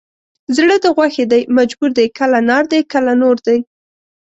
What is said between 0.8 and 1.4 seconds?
د غوښې